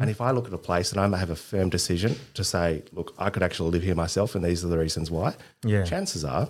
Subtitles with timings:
[0.00, 2.44] And if I look at a place and I may have a firm decision to
[2.44, 5.84] say, look, I could actually live here myself, and these are the reasons why, Yeah.
[5.84, 6.48] chances are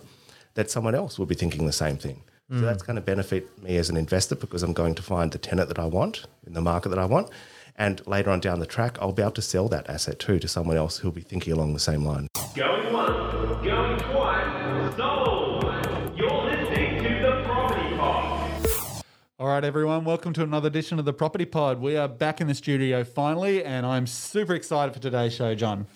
[0.54, 2.22] that someone else will be thinking the same thing.
[2.50, 2.60] Mm.
[2.60, 5.38] So that's going to benefit me as an investor because I'm going to find the
[5.38, 7.28] tenant that I want in the market that I want.
[7.76, 10.48] And later on down the track, I'll be able to sell that asset too to
[10.48, 12.26] someone else who'll be thinking along the same line.
[12.56, 15.57] Going once, going twice, sold.
[19.48, 21.80] All right, everyone, welcome to another edition of the Property Pod.
[21.80, 25.86] We are back in the studio finally, and I'm super excited for today's show, John.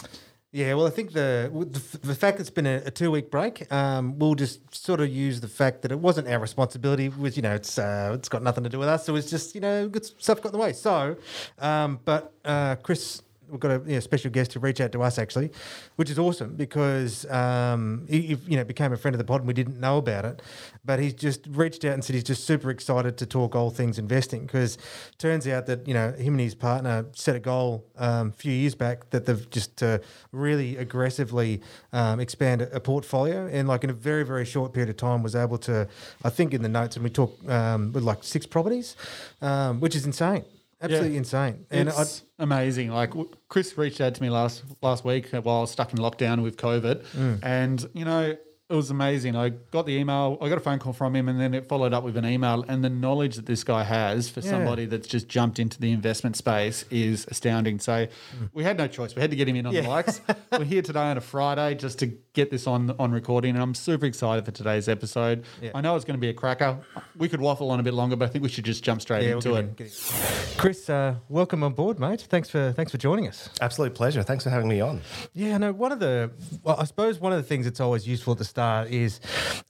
[0.52, 3.70] Yeah, well, I think the the, the fact it's been a, a two week break,
[3.70, 7.10] um, we'll just sort of use the fact that it wasn't our responsibility.
[7.10, 9.06] Was you know it's uh, it's got nothing to do with us.
[9.06, 10.72] It was just you know good stuff got in the way.
[10.72, 11.18] So,
[11.58, 13.20] um, but uh, Chris.
[13.52, 15.50] We've got a you know, special guest to reach out to us actually,
[15.96, 19.46] which is awesome because um, he, you know became a friend of the pod and
[19.46, 20.42] we didn't know about it,
[20.84, 23.98] but he's just reached out and said he's just super excited to talk all things
[23.98, 24.78] investing because
[25.18, 28.52] turns out that you know him and his partner set a goal um, a few
[28.52, 29.98] years back that they've just uh,
[30.32, 31.60] really aggressively
[31.92, 35.22] um, expand a, a portfolio and like in a very very short period of time
[35.22, 35.86] was able to
[36.24, 38.96] I think in the notes and we talked um, with like six properties,
[39.40, 40.44] um, which is insane,
[40.82, 41.18] absolutely Yeah.
[41.18, 41.66] insane.
[41.70, 42.90] And it's amazing.
[42.90, 43.12] Like
[43.48, 46.56] Chris reached out to me last last week while I was stuck in lockdown with
[46.56, 47.38] COVID, Mm.
[47.42, 48.36] and you know
[48.70, 49.36] it was amazing.
[49.36, 51.92] I got the email, I got a phone call from him, and then it followed
[51.92, 52.64] up with an email.
[52.68, 54.48] And the knowledge that this guy has for Yeah.
[54.50, 57.80] somebody that's just jumped into the investment space is astounding.
[57.80, 58.06] So
[58.54, 59.88] we had no choice; we had to get him in on the Mm.
[59.88, 60.20] Likes.
[60.52, 63.74] We're here today on a Friday just to get this on on recording, and I'm
[63.74, 65.44] super excited for today's episode.
[65.60, 65.72] Yeah.
[65.74, 66.78] I know it's going to be a cracker.
[67.16, 69.24] We could waffle on a bit longer, but I think we should just jump straight
[69.24, 69.76] yeah, into we'll it.
[69.76, 70.56] get in.
[70.56, 72.22] Chris, uh, welcome on board, mate.
[72.22, 73.50] Thanks for thanks for joining us.
[73.60, 74.22] Absolute pleasure.
[74.22, 75.00] Thanks for having me on.
[75.34, 75.72] Yeah, no.
[75.72, 76.30] One of the,
[76.62, 79.20] well, I suppose one of the things that's always useful at the start is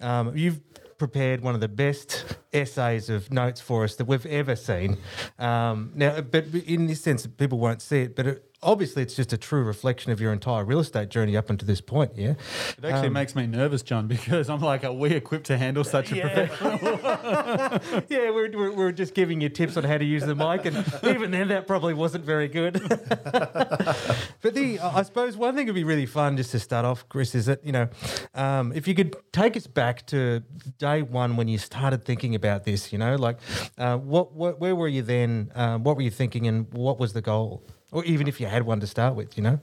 [0.01, 0.61] um, you've
[0.99, 4.97] prepared one of the best essays of notes for us that we've ever seen.
[5.37, 9.33] Um, now, but in this sense, people won't see it, but it, obviously, it's just
[9.33, 12.13] a true reflection of your entire real estate journey up until this point.
[12.15, 12.35] Yeah.
[12.79, 16.13] It actually makes me nervous, John, because I'm like, are we equipped to handle such
[16.13, 16.79] a professional?
[18.09, 20.77] yeah, we're, we're, we're just giving you tips on how to use the mic, and
[21.03, 22.75] even then, that probably wasn't very good.
[22.89, 27.35] but the, I suppose one thing would be really fun just to start off, Chris,
[27.35, 27.89] is that you know,
[28.35, 30.41] um, if you could take us back to
[30.79, 33.39] day one when you started thinking about this, you know, like
[33.79, 35.51] uh, what, what, where were you then?
[35.55, 37.65] Um, what were you thinking, and what was the goal?
[37.93, 39.61] Or even if you had one to start with, you know.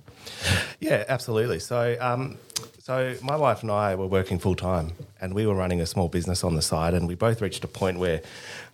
[0.80, 1.60] Yeah, absolutely.
[1.60, 2.38] So, um,
[2.80, 6.08] so my wife and I were working full time, and we were running a small
[6.10, 8.22] business on the side, and we both reached a point where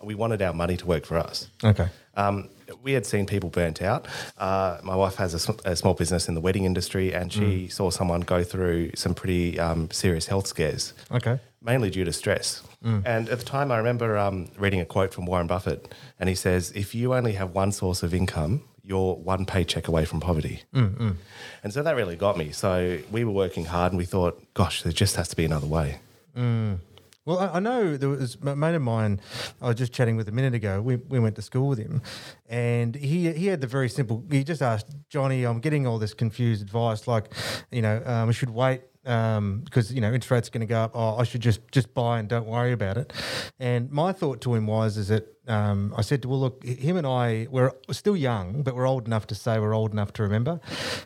[0.03, 1.49] we wanted our money to work for us.
[1.63, 1.88] Okay.
[2.16, 2.49] Um,
[2.83, 4.07] we had seen people burnt out.
[4.38, 7.67] Uh, my wife has a, sm- a small business in the wedding industry, and she
[7.69, 11.39] saw someone go through some pretty um, serious health scares, Okay.
[11.61, 12.61] mainly due to stress.
[12.83, 16.35] And at the time, I remember um, reading a quote from Warren Buffett, and he
[16.35, 20.63] says, "If you only have one source of income, you're one paycheck away from poverty."
[20.73, 21.16] Mm, mm.
[21.63, 22.51] And so that really got me.
[22.51, 25.68] So we were working hard, and we thought, "Gosh, there just has to be another
[25.68, 26.00] way."
[26.35, 26.79] Mm.
[27.25, 29.19] Well, I, I know there was a mate of mine.
[29.59, 30.79] I was just chatting with a minute ago.
[30.81, 32.03] We, we went to school with him,
[32.47, 34.23] and he he had the very simple.
[34.29, 37.07] He just asked Johnny, "I'm getting all this confused advice.
[37.07, 37.34] Like,
[37.72, 40.67] you know, um, I should wait." Um, because you know interest rates are going to
[40.67, 40.91] go up.
[40.96, 43.13] Oh, I should just just buy and don't worry about it.
[43.59, 47.06] And my thought to him was, is that um, I said, well, look, him and
[47.07, 50.59] I, we're still young, but we're old enough to say we're old enough to remember.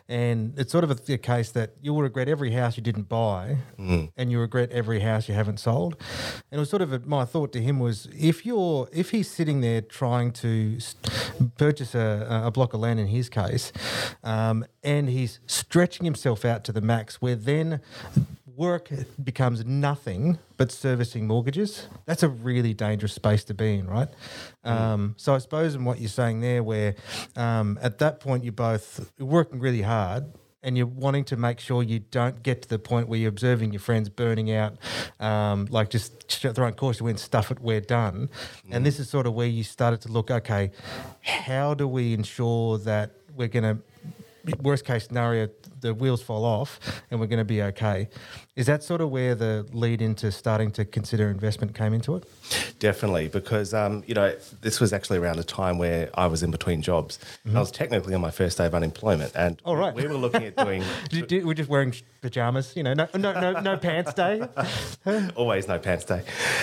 [0.08, 3.58] And it's sort of a, a case that you'll regret every house you didn't buy,
[4.16, 5.96] and you regret every house you haven't sold.
[6.50, 9.30] And it was sort of a, my thought to him was, if you're, if he's
[9.30, 10.78] sitting there trying to
[11.56, 13.72] purchase a, a block of land in his case,
[14.24, 17.80] um, and he's stretching himself out to the max, where then
[18.60, 18.90] work
[19.24, 21.88] becomes nothing but servicing mortgages.
[22.04, 24.08] That's a really dangerous space to be in, right?
[24.64, 26.94] Um, so I suppose in what you're saying there, where
[27.36, 30.24] um, at that point you're both working really hard.
[30.62, 33.72] And you're wanting to make sure you don't get to the point where you're observing
[33.72, 34.76] your friends burning out,
[35.18, 38.28] um, like just throwing caution wind stuff it, we're done.
[38.70, 40.70] And this is sort of where you started to look, okay,
[41.22, 43.78] how do we ensure that we're going to
[44.60, 45.48] worst case scenario,
[45.80, 46.78] the wheels fall off
[47.10, 48.08] and we're going to be okay.
[48.56, 52.24] Is that sort of where the lead into starting to consider investment came into it?
[52.78, 56.50] Definitely, because um, you know this was actually around a time where I was in
[56.50, 57.18] between jobs.
[57.44, 59.94] And I was technically on my first day of unemployment, and Oh, right.
[59.94, 60.82] we were looking at doing
[61.46, 64.42] we're just wearing pajamas, you know, no, no, no, no pants day.
[65.36, 66.22] always no pants day.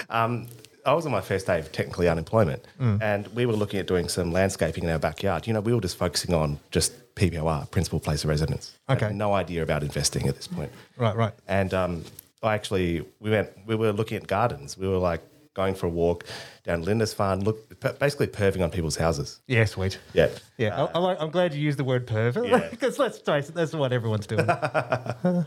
[0.10, 0.48] Um,
[0.86, 3.02] I was on my first day of technically unemployment, Mm.
[3.02, 5.46] and we were looking at doing some landscaping in our backyard.
[5.48, 8.78] You know, we were just focusing on just PPOR, principal place of residence.
[8.90, 9.12] Okay.
[9.12, 10.72] no idea about investing at this point.
[10.98, 11.34] Right, right.
[11.48, 12.04] And um,
[12.44, 14.78] I actually, we went, we were looking at gardens.
[14.78, 15.22] We were like,
[15.58, 16.24] going for a walk
[16.64, 17.58] down Lindisfarne, look,
[17.98, 19.40] basically perving on people's houses.
[19.48, 19.98] Yeah, sweet.
[20.14, 20.30] Yeah.
[20.58, 22.68] Yeah, I, I I'm glad you used the word perv Yeah.
[22.72, 24.48] because let's face it, that's what everyone's doing.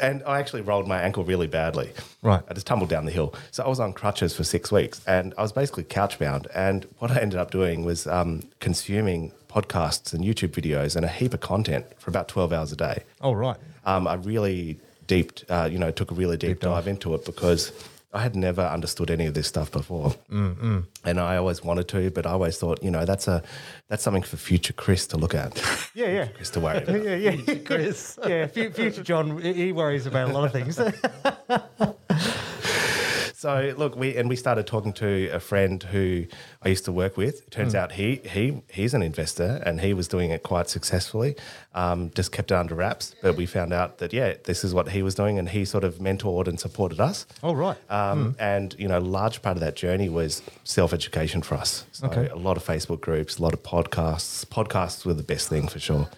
[0.00, 1.92] And I actually rolled my ankle really badly.
[2.20, 2.42] Right.
[2.48, 3.32] I just tumbled down the hill.
[3.52, 6.48] So I was on crutches for six weeks and I was basically couch bound.
[6.54, 11.08] And what I ended up doing was um, consuming podcasts and YouTube videos and a
[11.08, 13.04] heap of content for about 12 hours a day.
[13.20, 13.56] oh, right.
[13.84, 16.84] Um, I really deep, uh, you know, took a really deep, Deep dive.
[16.84, 16.88] dive.
[16.88, 17.70] into it because
[18.14, 22.10] I had never understood any of this stuff before, mm and I always wanted to,
[22.10, 23.42] but I always thought, you know, that's a
[23.88, 25.52] that's something for future Chris to look at,
[25.94, 26.26] Yeah, yeah.
[26.28, 27.02] Chris to worry about.
[27.04, 28.18] Yeah, yeah, future Chris.
[28.26, 30.78] yeah, future John, he worries about a lot of things.
[33.44, 36.24] So look, we and we started talking to a friend who
[36.62, 37.50] I used to work with.
[37.50, 41.36] Turns out he he he's an investor and he was doing it quite successfully.
[41.74, 44.88] Um, just kept it under wraps, but we found out that yeah, this is what
[44.88, 47.26] he was doing, and he sort of mentored and supported us.
[47.42, 47.76] oh, right.
[47.90, 51.84] Um, And you know, a large part of that journey was self education for us.
[51.92, 52.28] So Okay.
[52.28, 54.46] a lot of Facebook groups, a lot of podcasts.
[54.46, 56.08] Podcasts were the best thing for sure.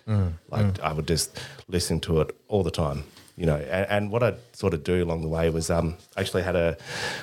[0.48, 1.36] Like I would just
[1.66, 3.02] listen to it all the time.
[3.36, 6.20] You know, and, and what I'd sort of do along the way was um, I
[6.22, 6.76] actually had a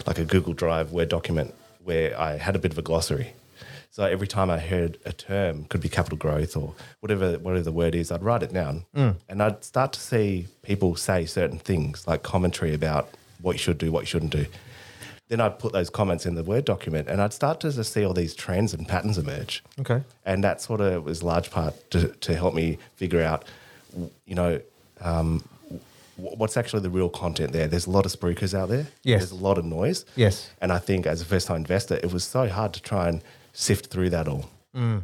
[0.06, 3.33] like a Google Drive Word document where I had a bit of a glossary.
[3.89, 7.71] So every time I heard a term, could be capital growth or whatever whatever the
[7.71, 8.86] word is, I'd write it down,
[9.30, 13.10] and I'd start to see people say certain things like commentary about
[13.42, 14.45] what you should do, what you shouldn't do.
[15.30, 18.04] Then I'd put those comments in the Word document, and I'd start to just see
[18.06, 19.63] all these trends and patterns emerge.
[19.80, 20.01] Okay.
[20.25, 23.45] and that sort of was large part to, to help me figure out,
[24.25, 24.60] you know.
[25.01, 25.44] Um,
[26.15, 27.68] What's actually the real content there?
[27.68, 28.88] There's a lot of spruikers out there.
[29.04, 29.21] Yes.
[29.21, 30.06] There's a lot of noise.
[30.15, 30.50] Yes.
[30.62, 33.24] And I think as a first time investor, it was so hard to try and
[33.54, 34.50] sift through that all.
[34.75, 35.04] Mm.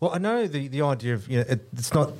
[0.00, 2.12] Well, I know the, the idea of, you know, it, it's not,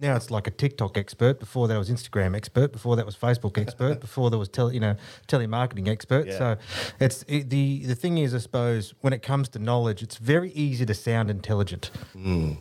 [0.00, 1.40] now it's like a TikTok expert.
[1.40, 2.72] Before that was Instagram expert.
[2.72, 4.00] Before that was Facebook expert.
[4.00, 4.96] Before there was tele, you know,
[5.28, 6.26] telemarketing expert.
[6.26, 6.38] Yeah.
[6.38, 6.56] So
[7.00, 10.50] it's it, the the thing is, I suppose, when it comes to knowledge, it's very
[10.52, 11.90] easy to sound intelligent.
[12.14, 12.58] Mm.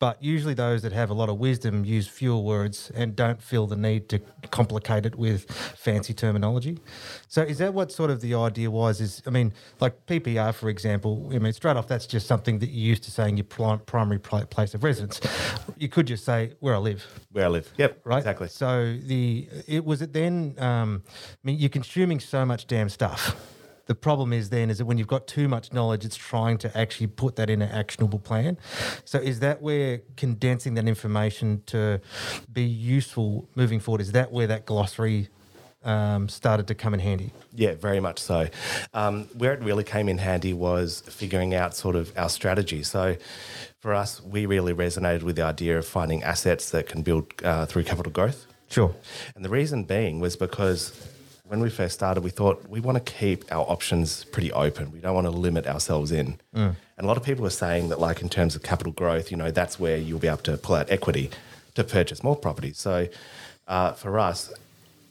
[0.00, 3.66] But usually, those that have a lot of wisdom use fewer words and don't feel
[3.66, 4.18] the need to
[4.50, 6.78] complicate it with fancy terminology.
[7.28, 9.02] So, is that what sort of the idea was?
[9.02, 11.30] Is I mean, like PPR, for example.
[11.34, 14.18] I mean, straight off, that's just something that you're used to saying your pri- primary
[14.18, 15.20] pla- place of residence.
[15.76, 17.70] You could just say where I live Where I live.
[17.76, 18.00] Yep.
[18.04, 18.18] right?
[18.18, 18.48] Exactly.
[18.48, 20.54] So the it was it then.
[20.58, 23.36] Um, I mean, you're consuming so much damn stuff.
[23.90, 26.78] The problem is then is that when you've got too much knowledge, it's trying to
[26.78, 28.56] actually put that in an actionable plan.
[29.04, 32.00] So is that where condensing that information to
[32.52, 34.00] be useful moving forward?
[34.00, 35.28] Is that where that glossary
[35.82, 37.32] um, started to come in handy?
[37.52, 38.46] Yeah, very much so.
[38.94, 42.84] Um, where it really came in handy was figuring out sort of our strategy.
[42.84, 43.16] So
[43.80, 47.66] for us, we really resonated with the idea of finding assets that can build uh,
[47.66, 48.46] through capital growth.
[48.68, 48.94] Sure.
[49.34, 50.92] And the reason being was because
[51.50, 54.92] when we first started, we thought we want to keep our options pretty open.
[54.92, 56.38] We don't want to limit ourselves in.
[56.96, 59.36] And a lot of people are saying that, like, in terms of capital growth, you
[59.36, 61.28] know, that's where you'll be able to pull out equity
[61.74, 62.78] to purchase more properties.
[62.78, 63.08] So
[63.66, 64.52] uh, for us,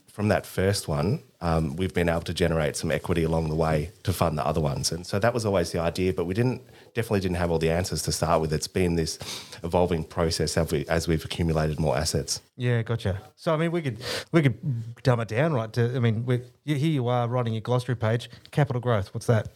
[0.08, 3.92] from that first one, um, we've been able to generate some equity along the way
[4.04, 4.94] to fund the other ones.
[4.94, 6.62] And so that was always the idea, but we didn't
[6.94, 8.52] definitely didn't have all the answers to start with.
[8.54, 9.18] It's been this
[9.64, 12.42] evolving process as, we, as we've accumulated more assets.
[12.58, 13.22] Yeah, gotcha.
[13.36, 13.98] So I mean, we could
[14.32, 14.58] we could
[15.04, 15.72] dumb it down, right?
[15.74, 18.30] To I mean, we, here you are writing your glossary page.
[18.52, 19.14] Capital growth.
[19.14, 19.50] What's that?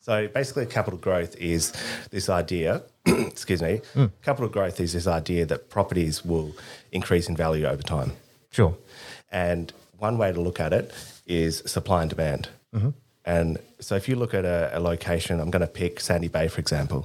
[0.00, 1.72] So basically, capital growth is
[2.10, 2.82] this idea.
[3.06, 3.80] excuse me.
[3.94, 4.06] Hmm.
[4.22, 6.54] Capital growth is this idea that properties will
[6.92, 8.12] increase in value over time,
[8.50, 8.76] Sure.
[9.32, 10.92] and one way to look at it
[11.26, 12.48] is supply and demand.
[12.74, 12.90] Mm-hmm.
[13.30, 16.48] And so, if you look at a, a location, I'm going to pick Sandy Bay,
[16.48, 17.02] for example,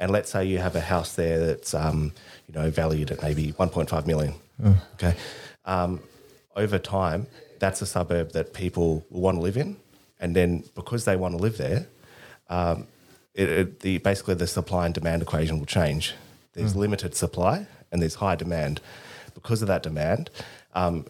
[0.00, 2.12] and let's say you have a house there that's um,
[2.46, 4.34] you know valued at maybe 1.5 million.
[4.94, 5.14] Okay,
[5.64, 6.00] um,
[6.56, 7.26] over time,
[7.58, 9.76] that's a suburb that people will want to live in,
[10.22, 11.86] and then because they want to live there,
[12.50, 12.86] um,
[13.34, 16.14] it, it, the basically the supply and demand equation will change.
[16.52, 18.80] There's limited supply and there's high demand.
[19.34, 20.28] Because of that demand,
[20.74, 21.06] um,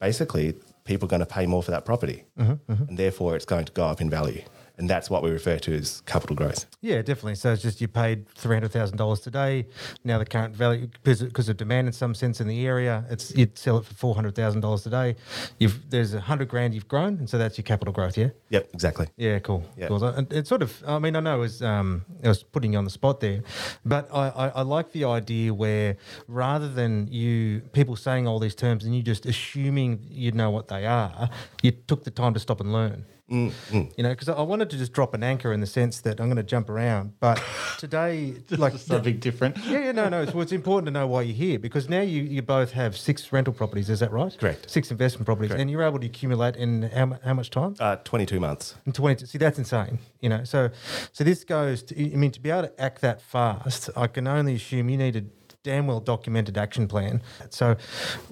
[0.00, 0.54] basically
[0.86, 2.88] people are going to pay more for that property, mm-hmm, mm-hmm.
[2.88, 4.42] and therefore it's going to go up in value.
[4.78, 6.66] And that's what we refer to as capital growth.
[6.82, 7.36] Yeah, definitely.
[7.36, 9.66] So it's just you paid three hundred thousand dollars today.
[10.04, 13.56] Now the current value, because of demand in some sense in the area, it's you'd
[13.56, 15.16] sell it for four hundred thousand dollars today.
[15.58, 18.18] You've there's a hundred grand you've grown, and so that's your capital growth.
[18.18, 18.28] Yeah.
[18.50, 19.06] Yep, exactly.
[19.16, 19.64] Yeah, cool.
[19.88, 20.04] Cool.
[20.04, 22.78] And It's sort of, I mean, I know it was, um, I was putting you
[22.78, 23.42] on the spot there,
[23.84, 25.96] but I, I, I like the idea where
[26.28, 30.68] rather than you, people saying all these terms and you just assuming you know what
[30.68, 31.28] they are,
[31.62, 33.04] you took the time to stop and learn.
[33.28, 33.52] You
[33.98, 36.36] know, because I wanted to just drop an anchor in the sense that I'm going
[36.36, 37.42] to jump around, but
[37.78, 39.56] today, like something different.
[39.66, 40.22] yeah, yeah, no, no.
[40.22, 42.96] It's, well, it's important to know why you're here because now you, you both have
[42.96, 43.90] six rental properties.
[43.90, 44.36] Is that right?
[44.38, 44.70] Correct.
[44.70, 45.60] Six investment properties, Correct.
[45.60, 47.74] and you're able to accumulate in how, how much time?
[47.80, 48.76] Uh, 22 months.
[48.86, 50.70] In 20 see that's insane you know so
[51.12, 54.26] so this goes to i mean to be able to act that fast i can
[54.26, 55.22] only assume you need a
[55.66, 57.20] damn well documented action plan.
[57.50, 57.76] So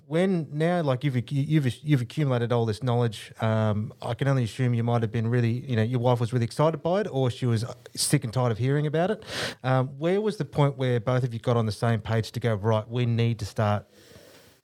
[0.07, 4.73] when now like you've you've you've accumulated all this knowledge um, i can only assume
[4.73, 7.31] you might have been really you know your wife was really excited by it or
[7.31, 7.65] she was
[7.97, 9.25] sick and tired of hearing about it.
[9.65, 12.41] Um, where was the point where both of you got on the same page to
[12.41, 13.85] go right we need to start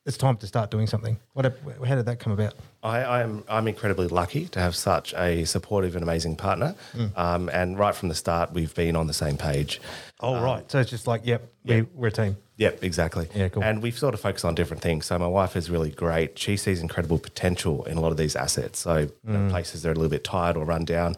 [0.07, 1.19] it's time to start doing something.
[1.35, 1.45] What
[1.87, 2.55] how did that come about?
[2.83, 6.75] I, I'm I'm incredibly lucky to have such a supportive and amazing partner.
[7.17, 9.81] Um, and right from the start, we've been on the same page.
[10.21, 11.77] Oh right so it's just like yep yeah.
[11.81, 13.27] We, we're a team Yep, exactly.
[13.35, 13.65] Yeah, cool.
[13.65, 15.07] And we've sort of focused on different things.
[15.07, 16.39] So my wife is really great.
[16.39, 18.79] She sees incredible potential in a lot of these assets.
[18.81, 19.51] So you know, Mm.
[19.51, 21.17] places that are a little bit tired or run down,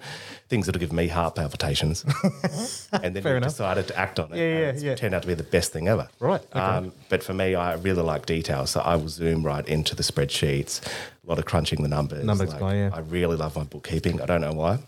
[0.49, 2.05] things that'll give me heart palpitations.
[2.93, 3.51] and then Fair we enough.
[3.51, 4.37] decided to act on it.
[4.37, 4.95] Yeah, and yeah, it's yeah.
[4.95, 6.09] turned out to be the best thing ever.
[6.21, 6.61] Right, okay.
[6.61, 8.65] Um, but for me, I really like detail.
[8.67, 12.25] So I will zoom right into the spreadsheets, a lot of crunching the numbers.
[12.25, 12.91] Numbers guy, yeah.
[12.93, 14.21] I really love my bookkeeping.
[14.21, 14.79] I don't know why.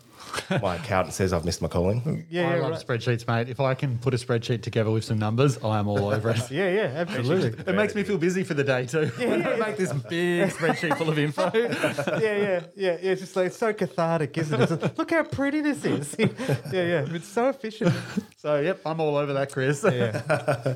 [0.62, 2.26] my accountant says I've missed my calling.
[2.30, 2.86] yeah, I yeah, love right.
[2.86, 3.48] spreadsheets, mate.
[3.48, 6.40] If I can put a spreadsheet together with some numbers, I am all over it.
[6.50, 7.64] Yeah, yeah, absolutely.
[7.66, 9.10] It makes me feel busy for the day too.
[9.18, 11.50] Yeah, I make this big spreadsheet full of info.
[11.54, 13.10] yeah, yeah, yeah, yeah.
[13.12, 14.70] It's just like it's so cathartic, isn't it?
[14.82, 16.14] Like, Look how pretty this is.
[16.18, 16.28] yeah,
[16.72, 17.06] yeah.
[17.08, 17.94] It's so efficient.
[18.36, 19.82] So, yep, I'm all over that, Chris.
[19.84, 20.74] Yeah,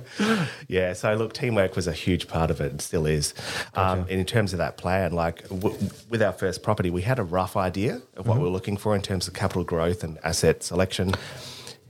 [0.69, 3.35] Yeah, so look, teamwork was a huge part of it and still is.
[3.75, 5.77] Um, and in terms of that plan, like w-
[6.09, 8.95] with our first property, we had a rough idea of what we were looking for
[8.95, 11.15] in terms of capital growth and asset selection.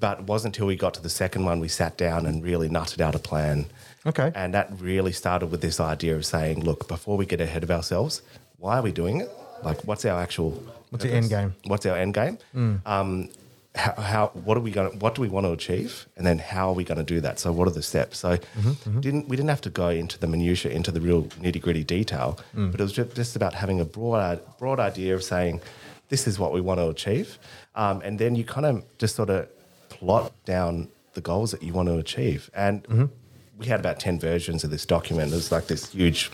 [0.00, 2.68] But it wasn't until we got to the second one we sat down and really
[2.68, 3.66] nutted out a plan.
[4.06, 4.30] Okay.
[4.34, 7.70] And that really started with this idea of saying, look, before we get ahead of
[7.70, 8.22] ourselves,
[8.58, 9.30] why are we doing it?
[9.64, 11.54] Like, what's our actual What's the end game?
[11.64, 12.38] What's our end game?
[12.52, 12.76] Hmm.
[12.86, 13.28] Um,
[13.74, 14.90] how, how what are we going?
[14.90, 16.06] to What do we want to achieve?
[16.16, 17.38] And then how are we going to do that?
[17.38, 18.18] So what are the steps?
[18.18, 19.00] So mm-hmm, mm-hmm.
[19.00, 22.38] didn't we didn't have to go into the minutia, into the real nitty gritty detail,
[22.54, 22.70] hmm.
[22.70, 25.60] but it was ju- just about having a broad broad idea of saying
[26.08, 27.38] this is what we want to achieve,
[27.74, 29.48] um, and then you kind of just sort of
[29.88, 32.50] plot down the goals that you want to achieve.
[32.54, 33.10] And
[33.56, 35.32] we had about ten versions of this document.
[35.32, 36.30] It was like this huge.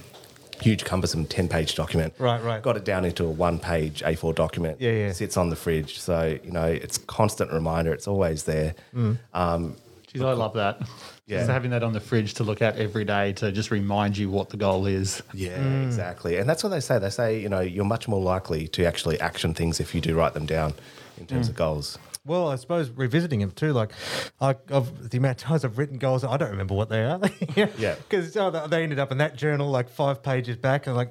[0.60, 2.14] Huge, cumbersome ten-page document.
[2.16, 2.62] Right, right.
[2.62, 4.80] Got it down into a one-page A4 document.
[4.80, 5.12] Yeah, yeah.
[5.12, 7.92] Sits on the fridge, so you know it's constant reminder.
[7.92, 8.76] It's always there.
[8.94, 9.18] Mm.
[9.34, 9.74] Um,
[10.14, 10.80] Jeez, I love that.
[11.26, 11.38] Yeah.
[11.38, 14.28] Just having that on the fridge to look at every day to just remind you
[14.28, 15.22] what the goal is.
[15.32, 15.86] yeah, Mm.
[15.86, 16.36] exactly.
[16.36, 16.98] And that's what they say.
[16.98, 20.14] They say you know you're much more likely to actually action things if you do
[20.14, 20.74] write them down
[21.16, 21.28] in Mm.
[21.28, 21.98] terms of goals.
[22.26, 23.92] Well, I suppose revisiting them too, like
[24.38, 27.18] I, I've, the amount of times I've written goals, I don't remember what they are.
[27.56, 27.94] Yeah.
[28.08, 31.08] Because oh, they ended up in that journal like five pages back, and like,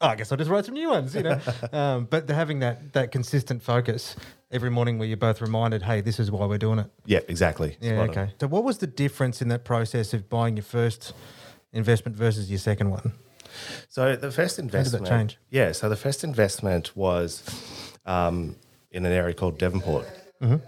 [0.00, 1.38] oh, I guess I'll just write some new ones, you know.
[1.74, 4.16] um, but having that that consistent focus
[4.50, 6.86] every morning, where you're both reminded, hey, this is why we're doing it.
[7.06, 7.76] Yeah, exactly.
[7.80, 8.04] Yeah.
[8.04, 8.24] Spot on.
[8.24, 8.34] okay.
[8.40, 11.12] So, what was the difference in that process of buying your first
[11.72, 13.12] investment versus your second one?
[13.88, 15.06] So the first investment.
[15.08, 15.38] How that investment change?
[15.50, 17.42] Yeah, so the first investment was
[18.06, 18.56] um,
[18.92, 20.06] in an area called Devonport,
[20.40, 20.64] Mm-hmm.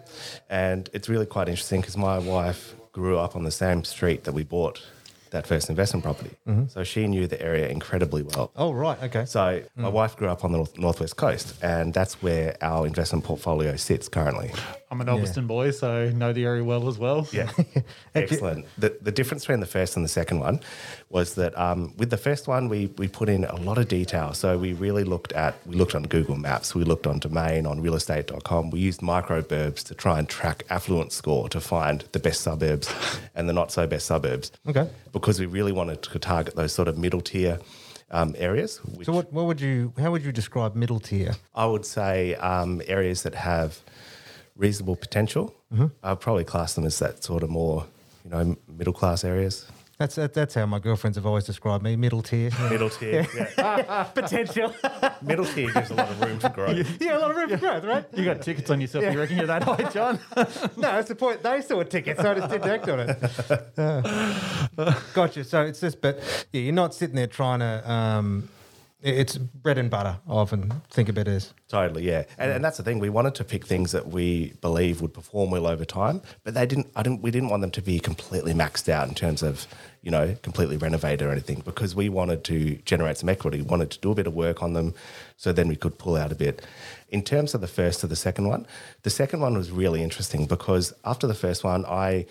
[0.51, 4.33] and it's really quite interesting because my wife grew up on the same street that
[4.35, 4.83] we bought
[5.33, 6.31] that first investment property,
[6.69, 8.49] so she knew the area incredibly well.
[8.49, 8.63] Mm-hmm.
[8.63, 9.03] Oh, right.
[9.03, 9.25] Okay.
[9.27, 9.93] So my Mm.
[9.93, 14.09] wife grew up on the north, northwest coast, and that's where our investment portfolio sits
[14.09, 14.51] currently.
[14.91, 17.27] I'm an Ulverstone boy, so know the area well as well.
[17.33, 17.51] Yeah,
[18.15, 18.67] excellent.
[18.79, 20.61] The, the difference between the first and the second one
[21.09, 24.35] was that um, with the first one, we, we put in a lot of detail.
[24.35, 27.81] So we really looked at, we looked on Google Maps, we looked on Domain, on
[27.83, 28.71] realestate.com.
[28.71, 32.93] We used microburbs to try and track affluence score to find the best suburbs
[33.35, 34.53] and the not so best suburbs.
[34.69, 34.89] Okay.
[35.13, 37.59] Because we really wanted to target those sort of middle tier
[38.11, 38.79] um, areas.
[38.79, 39.93] Which So, what, what would you?
[39.99, 41.35] How would you describe middle tier?
[41.55, 43.81] I would say um, areas that have
[44.57, 45.55] reasonable potential.
[46.03, 47.87] I'd probably class them as that sort of more,
[48.25, 49.67] you know, middle class areas.
[49.99, 51.97] That's that, that's how my girlfriends have always described me.
[51.97, 52.51] Middle tier.
[52.71, 54.05] Middle tier, yeah.
[54.15, 54.75] Potential.
[55.23, 57.01] middle tier gives a lot of room for growth.
[57.01, 58.05] yeah, a lot of room for growth, right?
[58.15, 59.05] You got tickets on yourself.
[59.05, 60.19] You reckon you're that high, John?
[60.37, 60.47] No,
[60.77, 61.43] that's the point.
[61.43, 63.79] They saw a ticket, so I just didn't act on it.
[64.79, 65.45] Uh, gotcha.
[65.45, 66.21] So it's just, but
[66.53, 67.91] yeah, you're not sitting there trying to.
[67.91, 68.62] Um, it-
[69.03, 70.19] it's bread and butter.
[70.29, 71.53] I often think of it as.
[71.69, 72.99] Totally, yeah, and, and that's the thing.
[72.99, 76.67] We wanted to pick things that we believe would perform well over time, but they
[76.67, 76.89] didn't.
[76.95, 77.23] I didn't.
[77.23, 79.67] We didn't want them to be completely maxed out in terms of,
[80.03, 83.61] you know, completely renovated or anything, because we wanted to generate some equity.
[83.63, 84.95] Wanted to do a bit of work on them,
[85.37, 86.63] so then we could pull out a bit.
[87.09, 88.67] In terms of the first to the second one,
[89.03, 92.27] the second one was really interesting because after the first one, I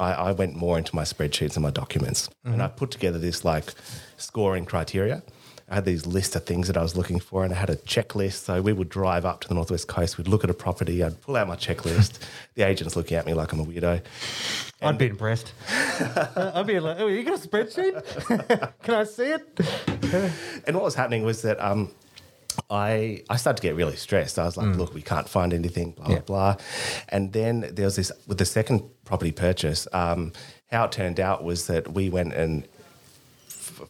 [0.00, 2.62] I, I went more into my spreadsheets and my documents, and mm-hmm.
[2.62, 3.74] I put together this like
[4.16, 5.22] scoring criteria.
[5.70, 7.76] I had these list of things that I was looking for, and I had a
[7.76, 8.44] checklist.
[8.44, 10.18] So we would drive up to the northwest coast.
[10.18, 11.02] We'd look at a property.
[11.04, 12.18] I'd pull out my checklist.
[12.56, 14.02] the agent's looking at me like I'm a weirdo.
[14.82, 15.52] I'd be impressed.
[16.36, 18.72] I'd be like, oh, you got a spreadsheet?
[18.82, 20.62] Can I see it?
[20.66, 21.90] And what was happening was that um,
[22.68, 24.38] I I started to get really stressed.
[24.38, 26.10] I was like, look, we can't find anything, blah Mm.
[26.10, 26.18] Yeah.
[26.20, 26.64] blah blah.
[27.10, 29.86] And then there was this with the second property purchase.
[29.92, 30.32] Um,
[30.72, 32.66] how it turned out was that we went and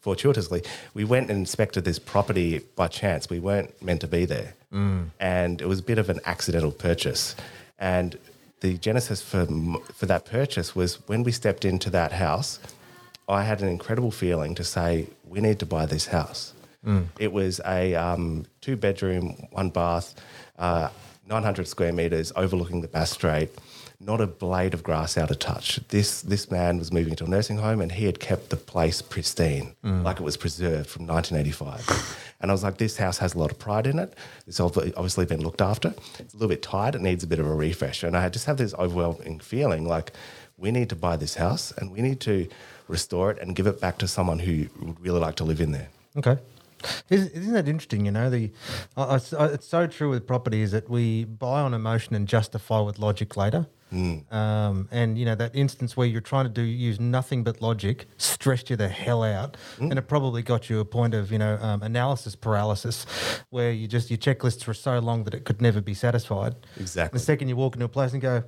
[0.01, 0.63] fortuitously
[0.95, 3.29] we went and inspected this property by chance.
[3.31, 5.11] We weren't meant to be there, Mm.
[5.19, 7.35] and it was a bit of an accidental purchase.
[7.79, 8.19] And
[8.61, 9.47] the genesis for
[9.95, 12.59] for that purchase was when we stepped into that house.
[13.29, 16.53] I had an incredible feeling to say we need to buy this house.
[17.19, 20.15] It was a um, two bedroom, one bath,
[20.59, 20.89] uh,
[21.29, 23.51] 900 square meters overlooking the Bass Strait.
[24.03, 25.79] Not a blade of grass out of touch.
[25.89, 29.03] This this man was moving to a nursing home, and he had kept the place
[29.03, 30.03] pristine, mm.
[30.03, 32.35] like it was preserved from 1985.
[32.41, 34.15] And I was like, this house has a lot of pride in it.
[34.47, 35.95] It's obviously been looked after.
[36.19, 36.95] It's a little bit tired.
[36.95, 38.03] It needs a bit of a refresh.
[38.03, 40.13] And I just have this overwhelming feeling like
[40.57, 42.49] we need to buy this house and we need to
[42.89, 45.73] restore it and give it back to someone who would really like to live in
[45.73, 45.89] there.
[46.17, 46.39] Okay.
[47.11, 48.07] Isn't isn't that interesting?
[48.07, 48.51] You know, the
[48.97, 52.99] I, it's so true with property is that we buy on emotion and justify with
[52.99, 53.67] logic later.
[53.93, 58.07] Um, and you know that instance where you're trying to do use nothing but logic
[58.19, 61.59] stressed you the hell out, and it probably got you a point of you know
[61.61, 63.07] um, analysis paralysis,
[63.51, 66.55] where you just your checklists were so long that it could never be satisfied.
[66.79, 67.19] Exactly.
[67.19, 68.45] The second you walk into a place and go,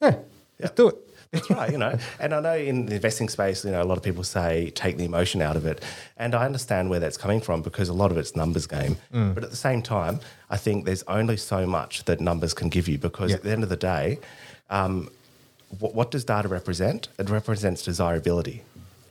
[0.00, 0.16] yeah, Yeah.
[0.60, 0.96] let's do it.
[1.32, 1.98] That's right, you know.
[2.20, 4.96] And I know in the investing space, you know, a lot of people say take
[4.96, 5.82] the emotion out of it.
[6.16, 8.96] And I understand where that's coming from because a lot of it's numbers game.
[9.10, 12.86] But at the same time, I think there's only so much that numbers can give
[12.86, 13.36] you because Yeah.
[13.38, 14.18] at the end of the day,
[14.70, 15.08] um,
[15.78, 17.08] what, what does data represent?
[17.18, 18.62] It represents desirability.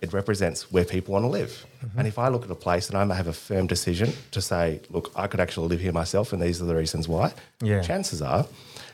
[0.01, 1.65] It represents where people want to live.
[1.97, 4.81] And if I look at a place and I have a firm decision to say,
[4.89, 7.81] look, I could actually live here myself, and these are the reasons why, Yeah.
[7.81, 8.45] chances are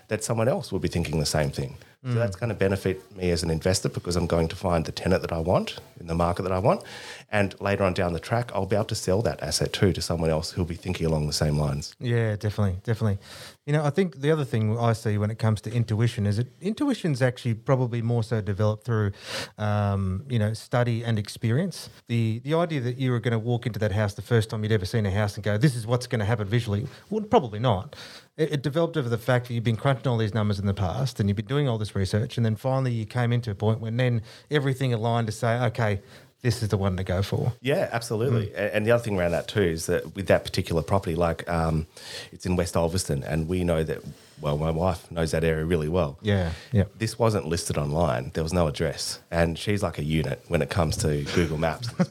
[0.08, 1.78] that someone else will be thinking the same thing.
[2.04, 4.92] So that's going to benefit me as an investor because I'm going to find the
[4.92, 6.84] tenant that I want in the market that I want.
[7.32, 10.02] And later on down the track, I'll be able to sell that asset too to
[10.02, 11.96] someone else who'll be thinking along the same lines.
[12.00, 13.20] Yeah, definitely, definitely.
[13.68, 16.38] You know, I think the other thing I see when it comes to intuition is
[16.38, 19.12] that intuition's actually probably more so developed through,
[19.60, 21.92] um, you know, study and experience.
[22.08, 24.64] The the idea that you were going to walk into that house the first time
[24.64, 27.24] you'd ever seen a house and go, "This is what's going to happen visually," well,
[27.24, 27.96] probably not.
[28.38, 30.74] It, it developed over the fact that you've been crunching all these numbers in the
[30.74, 33.56] past and you've been doing all this research, and then finally you came into a
[33.56, 36.00] point when then everything aligned to say, "Okay,
[36.42, 38.52] this is the one to go for." Yeah, absolutely.
[38.54, 41.48] A- And the other thing around that too is that with that particular property, like
[41.50, 41.88] um,
[42.32, 44.00] it's in West Ulverstone, and we know that.
[44.40, 46.18] Well, my wife knows that area really well.
[46.24, 46.86] Yeah, yeah.
[46.98, 48.32] This wasn't listed online.
[48.34, 51.90] There was no address, and she's like a unit when it comes to Google Maps.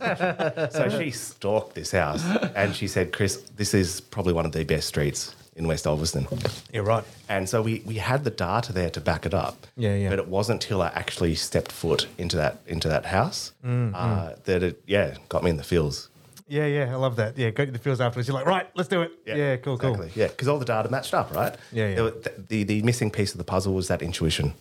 [0.72, 4.62] so she stalked this house, and she said, "Chris, this is probably one of the
[4.62, 6.26] best streets in West Ulverstone."
[6.72, 7.04] You're right.
[7.28, 9.66] And so we, we had the data there to back it up.
[9.76, 10.10] Yeah, yeah.
[10.10, 14.34] But it wasn't until I actually stepped foot into that into that house Mm, uh,
[14.44, 16.08] that it yeah got me in the feels.
[16.48, 17.38] Yeah, yeah, I love that.
[17.38, 18.26] Yeah, go to the fields afterwards.
[18.26, 19.12] You're like, right, let's do it.
[19.24, 20.08] Yeah, cool, exactly.
[20.08, 20.20] cool.
[20.20, 21.54] Yeah, because all the data matched up, right?
[21.70, 21.94] Yeah, yeah.
[21.94, 24.54] There were- th- the the missing piece of the puzzle was that intuition.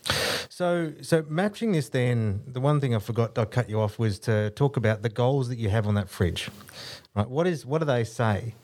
[0.48, 4.20] So, so matching this, then the one thing I forgot I cut you off was
[4.20, 6.48] to talk about the goals that you have on that fridge.
[7.16, 8.54] Right, what is what do they say?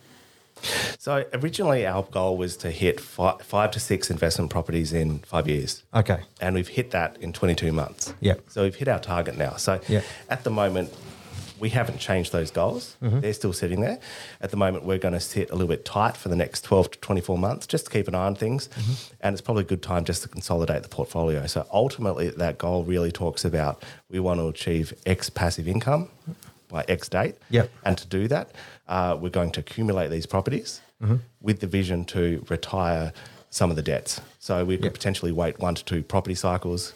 [0.99, 5.49] So originally our goal was to hit five, five to six investment properties in five
[5.49, 5.85] years.
[5.95, 8.15] Okay, And we've hit that in 22 months.
[8.21, 8.41] Yep.
[8.49, 9.57] So we've hit our target now.
[9.57, 10.05] So Yep.
[10.29, 10.93] at the moment,
[11.59, 12.97] we haven't changed those goals.
[13.03, 13.21] Mm-hmm.
[13.21, 13.99] They're still sitting there.
[14.41, 16.91] At the moment, we're going to sit a little bit tight for the next 12
[16.93, 18.69] to 24 months just to keep an eye on things.
[18.69, 19.15] Mm-hmm.
[19.23, 21.47] And it's probably a good time just to consolidate the portfolio.
[21.47, 26.09] So ultimately, that goal really talks about we want to achieve X passive income
[26.69, 27.37] by X date.
[27.51, 27.71] Yep.
[27.85, 28.51] And to do that,
[28.89, 31.17] uh, we're going to accumulate these properties Mm-hmm.
[31.43, 33.13] with the vision to retire
[33.51, 34.19] some of the debts.
[34.39, 34.93] So we could Yep.
[34.95, 36.95] potentially wait one to two property cycles.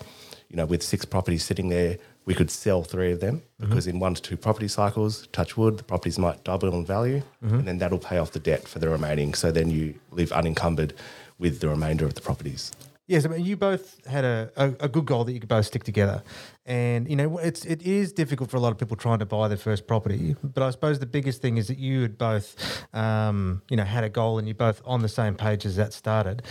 [0.48, 3.68] You know, with six properties sitting there, we could sell three of them Mm-hmm.
[3.68, 7.20] because in one to two property cycles, touch wood, the properties might double in value,
[7.44, 7.59] Mm-hmm.
[7.59, 9.35] and then that'll pay off the debt for the remaining.
[9.35, 10.94] So then you live unencumbered
[11.38, 12.72] with the remainder of the properties.
[13.11, 15.66] Yes, I mean, you both had a, a, a good goal that you could both
[15.66, 16.23] stick together,
[16.64, 19.49] and you know it's it is difficult for a lot of people trying to buy
[19.49, 20.37] their first property.
[20.44, 22.55] But I suppose the biggest thing is that you had both,
[22.94, 25.92] um, you know, had a goal and you're both on the same page as that
[25.92, 26.44] started.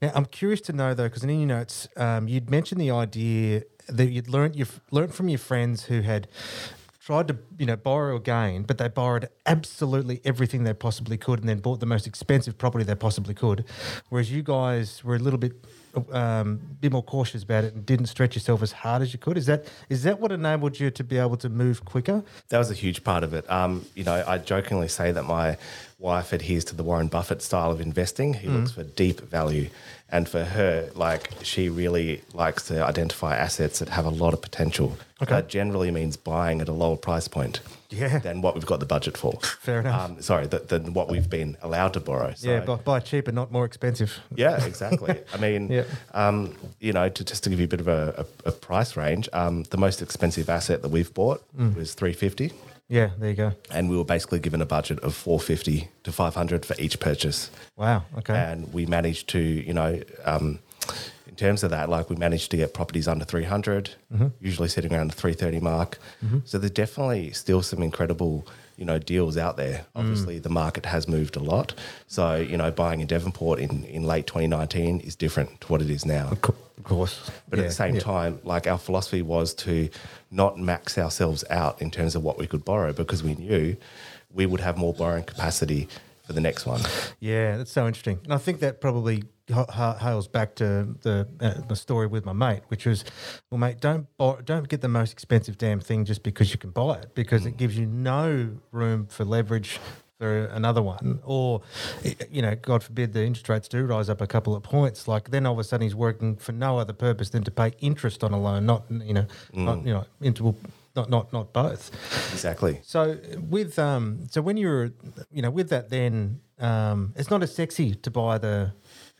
[0.00, 3.64] Now, I'm curious to know though, because in your notes um, you'd mentioned the idea
[3.88, 6.28] that you'd learned you've learned from your friends who had
[7.04, 11.48] tried to you know borrow again, but they borrowed absolutely everything they possibly could, and
[11.48, 13.64] then bought the most expensive property they possibly could.
[14.08, 15.52] Whereas you guys were a little bit
[16.12, 19.36] um, bit more cautious about it and didn't stretch yourself as hard as you could?
[19.36, 22.24] Is that is that what enabled you to be able to move quicker?
[22.48, 23.48] That was a huge part of it.
[23.50, 25.58] Um, you know, I jokingly say that my
[26.04, 28.34] wife adheres to the Warren Buffett style of investing.
[28.34, 29.70] He looks for deep value.
[30.10, 34.42] And for her, like, she really likes to identify assets that have a lot of
[34.42, 34.96] potential.
[35.22, 35.32] Okay.
[35.34, 38.18] That generally means buying at a lower price point Yeah.
[38.18, 39.32] than what we've got the budget for.
[39.60, 40.10] Fair enough.
[40.10, 42.34] Um, sorry, th- than what we've been allowed to borrow.
[42.36, 44.20] So, yeah, buy, buy cheaper, not more expensive.
[44.36, 45.18] yeah, exactly.
[45.32, 45.84] I mean, Yeah.
[46.12, 48.94] um, you know, to, just to give you a bit of a, a, a price
[48.96, 51.74] range, um, the most expensive asset that we've bought Mm.
[51.76, 52.52] was 350
[52.88, 53.52] Yeah, there you go.
[53.70, 58.04] and we were basically given a budget of 450 to 500 for each purchase Wow.
[58.18, 58.34] Okay.
[58.34, 60.58] and we managed to you know um,
[61.26, 64.26] in terms of that like we managed to get properties under 300 Mm-hmm.
[64.40, 65.98] usually sitting around the 330 mark
[66.44, 70.00] so there's definitely still some incredible you know deals out there Mm.
[70.00, 71.74] obviously the market has moved a lot
[72.06, 75.90] so you know buying in devonport in, in late 2019 is different to what it
[75.90, 77.30] is now Co- of course.
[77.48, 79.88] but at the same time, like our philosophy was to
[80.30, 83.76] not max ourselves out in terms of what we could borrow because we knew
[84.32, 85.88] we would have more borrowing capacity
[86.24, 86.80] for the next one.
[87.20, 88.20] Yeah, that's so interesting.
[88.24, 92.24] And I think that probably ha- ha- hails back to the uh, the story with
[92.24, 93.04] my mate, which was,
[93.50, 96.70] well, mate, don't buy, don't get the most expensive damn thing just because you can
[96.70, 99.78] buy it, because it gives you no room for leverage
[100.18, 101.60] for another one, or
[102.30, 105.08] you know, God forbid the interest rates do rise up a couple of points.
[105.08, 107.72] Like then all of a sudden he's working for no other purpose than to pay
[107.80, 110.54] interest on a loan, not you know, not you know, into
[110.96, 111.90] not not not both.
[112.32, 112.80] Exactly.
[112.82, 113.18] So
[113.50, 114.90] with um, so when you're,
[115.32, 118.72] you know, with that, then um, it's not as sexy to buy the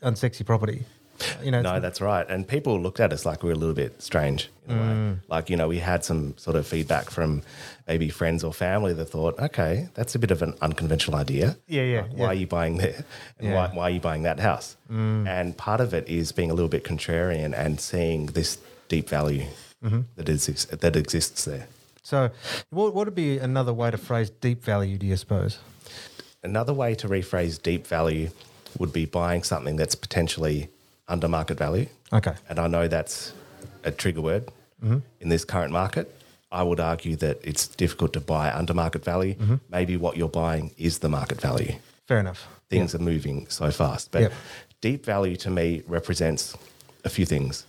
[0.03, 0.85] unsexy property.
[1.45, 2.27] You know, No, that's right.
[2.29, 5.13] And people looked at us like we were a little bit strange in a Mm.
[5.15, 5.21] way.
[5.29, 7.43] Like, you know, we had some sort of feedback from
[7.87, 11.57] maybe friends or family that thought, okay, that's a bit of an unconventional idea.
[11.69, 12.19] Yeah, yeah, Like, yeah.
[12.19, 13.05] Why are you buying there?
[13.39, 13.55] And Yeah.
[13.55, 14.77] why, why are you buying that house?
[14.91, 18.59] And part of it is being a little bit contrarian and seeing this
[18.89, 19.47] deep value
[19.85, 20.01] Mm-hmm.
[20.17, 21.67] that, is, that exists there.
[22.03, 22.31] so
[22.71, 24.97] what what would be another way to phrase deep value?
[24.99, 25.59] Do you suppose?
[26.43, 28.31] Another way to rephrase deep value
[28.79, 30.69] would be buying something that's potentially
[31.09, 31.87] under market value.
[32.13, 32.35] Okay.
[32.49, 33.33] And I know that's
[33.85, 34.45] a trigger word
[35.21, 36.07] in this current market.
[36.53, 39.35] I would argue that it's difficult to buy under market value.
[39.71, 41.75] Maybe what you're buying is the market value.
[42.07, 42.47] Fair enough.
[42.69, 44.11] Things are moving so fast.
[44.13, 44.33] But Yep.
[44.81, 46.55] deep value to me represents
[47.05, 47.65] a few things.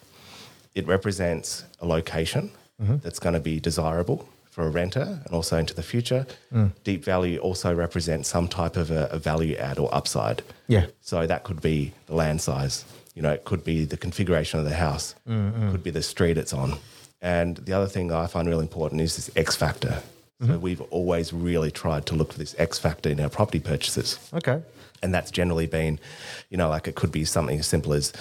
[0.75, 2.97] It represents a location mm-hmm.
[2.97, 6.25] that's going to be desirable for a renter and also into the future.
[6.53, 6.71] Mm.
[6.85, 10.43] Deep value also represents some type of a, a value add or upside.
[10.67, 10.85] Yeah.
[11.01, 12.85] So that could be the land size.
[13.15, 15.15] You know, it could be the configuration of the house.
[15.27, 16.77] It could be the street it's on.
[17.21, 20.01] And the other thing I find really important is this X factor.
[20.41, 20.61] So mm-hmm.
[20.61, 24.19] we've always really tried to look for this X factor in our property purchases.
[24.33, 24.61] Okay.
[25.01, 25.99] And that's generally been,
[26.49, 28.11] you know, like it could be something as simple as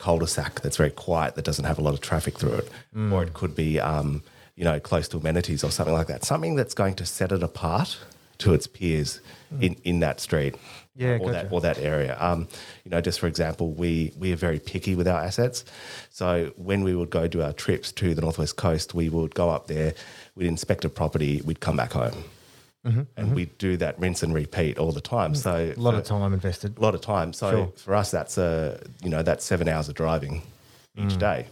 [0.00, 2.68] cul-de-sac that's very quiet that doesn't have a lot of traffic through it,
[3.12, 4.22] or it could be, um,
[4.56, 6.24] you know, close to amenities or something like that.
[6.24, 7.98] Something that's going to set it apart
[8.38, 9.20] to its peers
[9.60, 10.54] in, in that street.
[10.96, 11.32] Yeah, or gotcha.
[11.32, 12.16] that or that area.
[12.18, 12.48] Um,
[12.84, 15.64] you know, just for example, we we are very picky with our assets.
[16.10, 19.48] So when we would go do our trips to the northwest coast, we would go
[19.50, 19.94] up there,
[20.34, 22.24] we'd inspect a property, we'd come back home,
[22.86, 23.34] Mm-hmm, and mm-hmm.
[23.34, 25.34] we'd do that rinse and repeat all the time.
[25.34, 25.36] Mm.
[25.36, 26.78] So A lot of time invested.
[26.78, 27.34] a lot of time.
[27.34, 27.72] So Sure.
[27.76, 30.42] for us, that's a you know that's seven hours of driving
[30.96, 31.18] each mm.
[31.18, 31.46] day,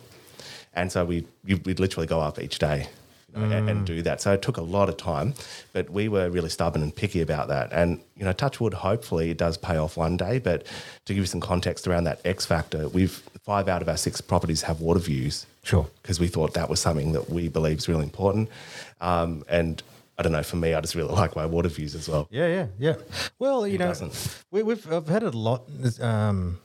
[0.75, 2.89] and so we you- we'd literally go up each day.
[3.37, 4.23] You know, and, and do that.
[4.23, 5.35] So it took a lot of time,
[5.75, 7.71] but we were really stubborn and picky about that.
[7.73, 10.39] And you know, touch wood, hopefully it does pay off one day.
[10.39, 10.65] But
[11.05, 14.23] to give you some context around that X factor, we've five out of our six
[14.23, 15.87] properties have water views Sure.
[16.03, 18.49] because we thought that was something that we believe is really important.
[19.03, 19.83] Um, and
[20.19, 22.27] I don't know, for me, I just really like my water views as well.
[22.31, 22.95] Yeah, yeah, yeah.
[23.39, 24.45] Well, you know, doesn't?
[24.51, 25.65] we, we've I've had a lot.
[25.69, 26.59] This, Um,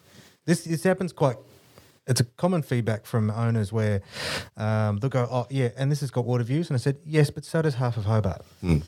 [0.45, 1.37] this this happens quite.
[2.05, 4.01] It's a common feedback from owners where
[4.57, 7.29] um, they'll go, "Oh, yeah," and this has got water views, and I said, "Yes,
[7.29, 8.41] but so does half of Hobart."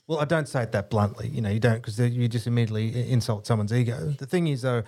[0.08, 1.30] Well, I don't say it that bluntly.
[1.30, 4.14] You know, you don't because you just immediately insult someone's ego.
[4.18, 4.84] The thing is, though.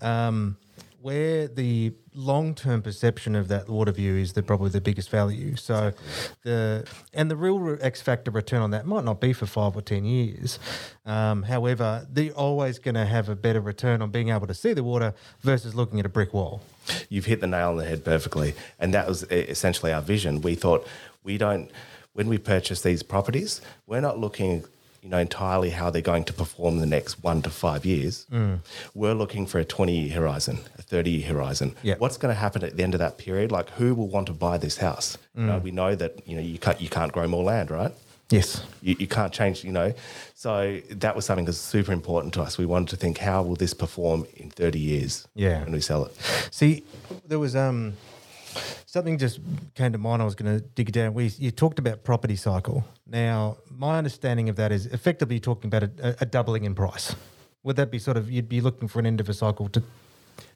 [0.00, 0.56] Um,
[1.00, 5.56] where the long-term perception of that water view is the probably the biggest value.
[5.56, 5.92] So
[6.42, 9.82] the and the real X factor return on that might not be for five or
[9.82, 10.58] ten years.
[11.06, 14.72] Um, however, they're always going to have a better return on being able to see
[14.72, 16.62] the water versus looking at a brick wall.
[17.08, 18.54] You've hit the nail on the head perfectly.
[18.78, 20.40] And that was essentially our vision.
[20.40, 20.86] We thought
[21.22, 21.70] we don't,
[22.12, 24.64] when we purchase these properties, we're not looking,
[25.02, 28.26] you know, entirely how they're going to perform the next one to five years.
[28.94, 31.74] We're looking for a 20 year horizon, a 30 year horizon.
[31.82, 31.94] Yeah.
[31.98, 33.50] What's going to happen at the end of that period?
[33.50, 35.16] Like, who will want to buy this house?
[35.34, 37.92] You know, we know that, you know, you can't, you can't grow more land, right?
[38.28, 38.62] Yes.
[38.82, 39.92] You, you can't change, you know.
[40.34, 42.58] So that was something that's super important to us.
[42.58, 45.64] We wanted to think, how will this perform in 30 years Yeah.
[45.64, 46.12] when we sell it?
[46.50, 46.84] See,
[47.26, 47.94] there was um
[48.86, 49.40] something just
[49.74, 50.22] came to mind.
[50.22, 51.14] I was going to dig down.
[51.14, 52.84] We you talked about property cycle.
[53.06, 57.14] Now, my understanding of that is effectively you're talking about a, a doubling in price.
[57.62, 59.82] Would that be sort of you'd be looking for an end of a cycle to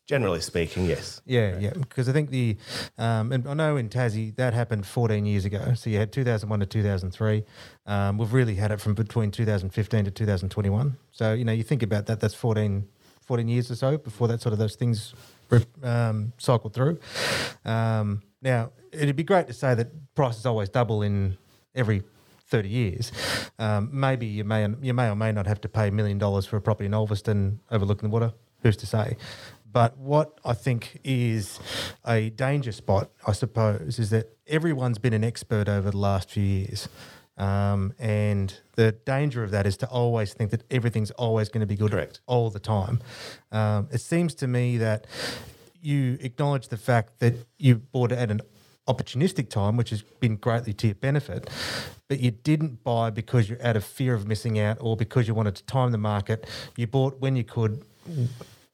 [0.06, 1.22] Generally speaking, yes.
[1.24, 1.72] yeah, yeah.
[1.72, 2.58] Because I think the,
[2.98, 5.72] um, and I know in Tassie that happened 14 years ago.
[5.74, 7.42] So you had 2001 to 2003.
[7.86, 10.98] Um, we've really had it from between 2015 to 2021.
[11.10, 12.86] So, you know, you think about that, that's 14,
[13.26, 15.14] 14 years or so before that sort of those things
[15.82, 16.98] um, cycled through.
[17.64, 21.36] Um, now, it'd be great to say that prices always double in
[21.74, 22.02] every
[22.48, 23.12] 30 years.
[23.58, 26.46] Um, maybe you may, you may or may not have to pay a million dollars
[26.46, 28.32] for a property in Ulverstone overlooking the water.
[28.62, 29.16] Who's to say?
[29.70, 31.58] But what I think is
[32.06, 36.44] a danger spot, I suppose, is that everyone's been an expert over the last few
[36.44, 36.88] years.
[37.36, 41.66] Um, and the danger of that is to always think that everything's always going to
[41.66, 42.20] be good Correct.
[42.26, 43.00] all the time.
[43.50, 45.06] Um, it seems to me that
[45.82, 48.40] you acknowledge the fact that you bought it at an
[48.88, 51.48] opportunistic time, which has been greatly to your benefit,
[52.08, 55.34] but you didn't buy because you're out of fear of missing out or because you
[55.34, 56.48] wanted to time the market.
[56.76, 57.84] You bought when you could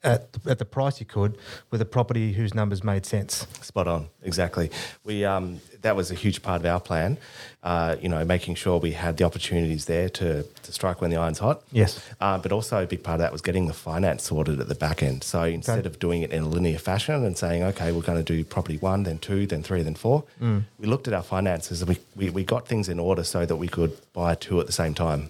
[0.03, 1.37] at, at the price you could
[1.71, 3.47] with a property whose numbers made sense.
[3.61, 4.71] Spot on, exactly.
[5.05, 7.19] We um, that was a huge part of our plan.
[7.63, 11.17] Uh, you know, making sure we had the opportunities there to, to strike when the
[11.19, 11.63] iron's hot.
[11.73, 12.03] Yes.
[12.19, 14.75] Uh, but also a big part of that was getting the finance sorted at the
[14.75, 15.23] back end.
[15.25, 18.25] So instead of doing it in a linear fashion and saying, okay, we're going to
[18.25, 20.63] do property one, then two, then three, then four, Mm.
[20.79, 23.57] we looked at our finances and we, we, we got things in order so that
[23.57, 25.29] we could buy two at the same time.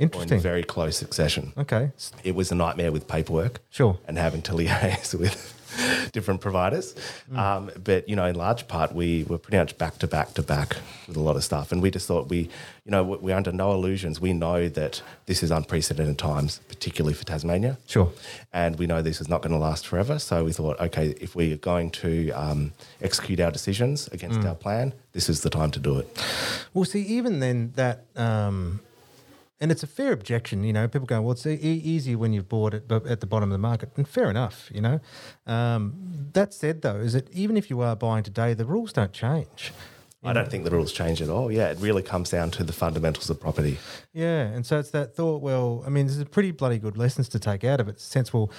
[0.00, 0.36] Or Interesting.
[0.38, 1.52] in very close succession.
[1.58, 1.90] Okay.
[2.24, 3.98] It was a nightmare with paperwork Sure.
[4.08, 5.56] and having to liaise with
[6.12, 6.94] different providers.
[7.34, 10.42] Um, but you know, in large part, we were pretty much back to back to
[10.42, 12.38] back with a lot of stuff, and we just thought we,
[12.84, 14.20] you know, we're under no illusions.
[14.20, 17.78] We know that this is unprecedented times, particularly for Tasmania.
[17.86, 18.10] Sure.
[18.52, 20.18] And we know this is not going to last forever.
[20.18, 24.54] So we thought, okay, if we are going to um, execute our decisions against our
[24.56, 26.24] plan, this is the time to do it.
[26.74, 28.80] Well, see, even then, that, um,
[29.60, 32.48] and it's a fair objection, you know, people go, well, it's e- easy when you've
[32.48, 33.90] bought it at the bottom of the market.
[33.96, 35.00] And fair enough, you know.
[35.46, 39.12] Um, that said, though, is that even if you are buying today, the rules don't
[39.12, 39.72] change.
[40.22, 41.50] I don't think the rules change at all.
[41.50, 43.78] Yeah, it really comes down to the fundamentals of property.
[44.12, 45.40] Yeah, and so it's that thought.
[45.40, 48.00] Well, I mean, there's a pretty bloody good lessons to take out of it.
[48.00, 48.50] Sense, well,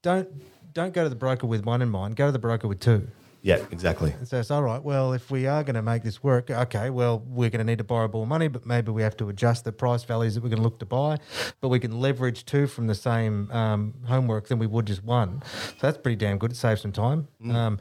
[0.00, 0.28] don't
[0.72, 2.16] don't go to the broker with one in mind.
[2.16, 3.08] Go to the broker with two.
[3.42, 4.14] Yeah, exactly.
[4.24, 4.82] So it's all right.
[4.82, 7.78] Well, if we are going to make this work, okay, well, we're going to need
[7.78, 10.50] to borrow more money, but maybe we have to adjust the price values that we're
[10.50, 11.16] going to look to buy.
[11.60, 15.42] But we can leverage two from the same um, homework than we would just one.
[15.54, 16.52] So that's pretty damn good.
[16.52, 17.28] It saves some time.
[17.50, 17.78] Um,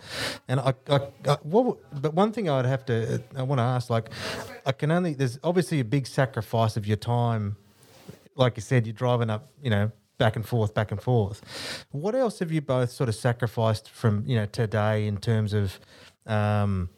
[0.47, 3.89] and I, I, I what, but one thing I'd have to, I want to ask,
[3.89, 4.09] like,
[4.65, 7.57] I can only, there's obviously a big sacrifice of your time
[8.39, 11.41] like you said, you're driving up, you know, back and forth, back and forth.
[11.89, 15.79] What else have you both sort of sacrificed from, you know, today in terms of
[16.27, 16.89] um,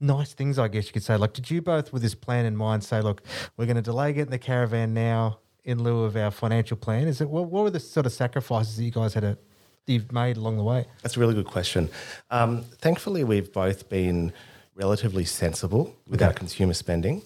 [0.00, 1.16] nice things, I guess you could say?
[1.16, 3.22] Like, did you both, with this plan in mind, say, look,
[3.56, 7.06] we're going to delay getting the caravan now in lieu of our financial plan?
[7.06, 9.38] Is it what, what were the sort of sacrifices that you guys had to,
[9.86, 10.86] you've made along the way?
[11.02, 11.90] That's a really good question.
[12.30, 14.32] Um, thankfully, we've both been
[14.84, 17.20] relatively sensible with our consumer spending.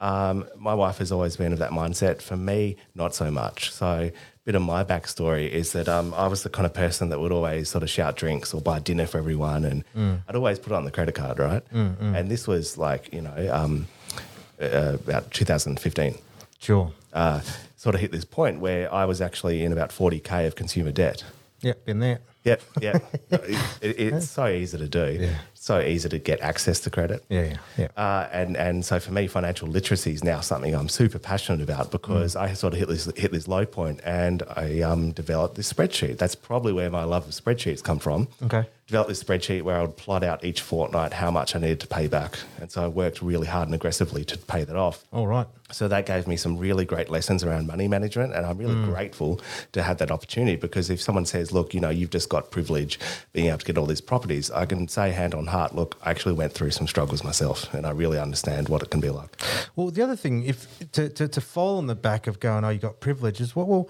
[0.00, 2.22] Um, my wife has always been of that mindset.
[2.22, 3.70] For me, not so much.
[3.70, 4.12] So, a
[4.46, 7.30] bit of my backstory is that um, I was the kind of person that would
[7.32, 9.84] always sort of shout drinks or buy dinner for everyone, and
[10.26, 11.62] I'd always put it on the credit card, right?
[11.72, 13.86] And this was like, you know, um,
[14.60, 16.14] uh, about 2015
[16.58, 16.92] Sure.
[17.12, 17.40] uh,
[17.76, 21.22] sort of hit this point where I was actually in about 40k of consumer debt.
[21.60, 22.20] Yep, been there.
[22.44, 23.14] Yep, yep.
[23.30, 25.18] it, it- it's so easy to do.
[25.20, 25.34] Yeah.
[25.54, 27.24] So easy to get access to credit.
[27.30, 27.88] Yeah, yeah, yeah.
[27.96, 31.90] Uh, and and so for me, financial literacy is now something I'm super passionate about
[31.90, 35.72] because I sort of hit this hit this low point, and I um, developed this
[35.72, 36.18] spreadsheet.
[36.18, 38.28] That's probably where my love of spreadsheets come from.
[38.42, 38.66] Okay.
[38.88, 41.86] Developed this spreadsheet where I would plot out each fortnight how much I needed to
[41.86, 45.02] pay back, and so I worked really hard and aggressively to pay that off.
[45.14, 45.46] All right.
[45.72, 49.40] So that gave me some really great lessons around money management, and I'm really grateful
[49.72, 52.98] to have that opportunity because if someone says, "Look, you know, you've just got privilege
[53.32, 56.10] being able to get all these properties," I can say hand on heart, "Look, I
[56.10, 59.30] actually went through some struggles myself, and I really understand what it can be like."
[59.76, 60.58] Well, the other thing, if
[60.92, 63.56] to, to, to fall on the back of going, oh, you got privileges.
[63.56, 63.88] Well, well,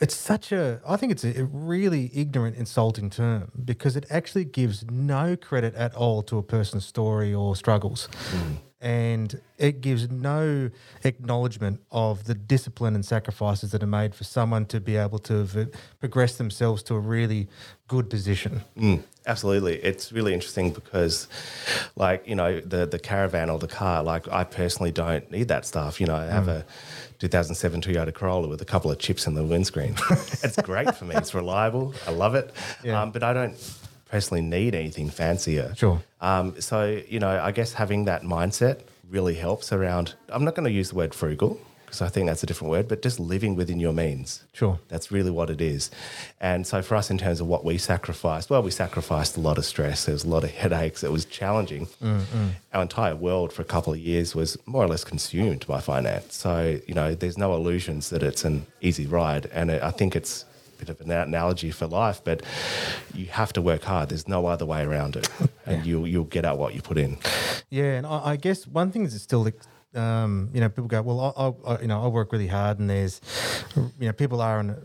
[0.00, 0.80] it's such a.
[0.86, 5.94] I think it's a really ignorant, insulting term because it actually gives no credit at
[5.94, 8.08] all to a person's story or struggles.
[8.30, 8.54] Hmm.
[8.82, 10.68] And it gives no
[11.04, 15.38] acknowledgement of the discipline and sacrifices that are made for someone to be able to
[15.38, 15.68] have
[16.00, 17.48] progress themselves to a really
[17.86, 18.62] good position.
[18.76, 19.76] Mm, absolutely.
[19.76, 21.28] It's really interesting because,
[21.94, 25.64] like, you know, the, the caravan or the car, like, I personally don't need that
[25.64, 26.00] stuff.
[26.00, 26.66] You know, I have a
[27.20, 29.94] 2007 Toyota Corolla with a couple of chips in the windscreen.
[30.10, 31.14] it's great for me.
[31.14, 31.94] It's reliable.
[32.04, 32.52] I love it.
[32.82, 33.00] Yeah.
[33.00, 33.56] Um, but I don't
[34.12, 35.74] personally need anything fancier.
[35.74, 36.02] Sure.
[36.20, 40.66] Um, so, you know, I guess having that mindset really helps around, I'm not going
[40.66, 43.56] to use the word frugal because I think that's a different word, but just living
[43.56, 44.44] within your means.
[44.52, 44.78] Sure.
[44.88, 45.90] That's really what it is.
[46.40, 49.56] And so for us, in terms of what we sacrificed, well, we sacrificed a lot
[49.56, 50.04] of stress.
[50.04, 51.02] There was a lot of headaches.
[51.02, 51.88] It was challenging.
[52.74, 56.34] Our entire world for a couple of years was more or less consumed by finance.
[56.34, 59.46] So, you know, there's no illusions that it's an easy ride.
[59.52, 60.44] And it, I think it's
[60.84, 62.42] bit of an analogy for life, but
[63.14, 64.08] you have to work hard.
[64.08, 65.28] There's no other way around it.
[65.64, 67.18] And you'll, you'll get out what you put in.
[67.70, 69.48] Yeah, and I, I guess one thing is still,
[69.94, 72.90] um, you know, people go, well, I, I, you know, I work really hard, and
[72.90, 73.20] there's,
[73.76, 74.76] you know, people are in.